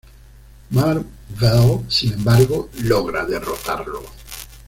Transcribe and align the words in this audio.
Mar-Vell, 0.71 1.81
sin 1.87 2.13
embargo, 2.13 2.69
logra 2.81 3.23
derrotarlo. 3.23 4.01